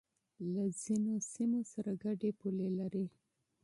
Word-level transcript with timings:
له 0.53 0.63
ځینو 0.81 1.13
سیمو 1.33 1.59
سره 1.71 1.91
گډې 2.03 2.31
پولې 2.39 2.67
لري 2.79 3.05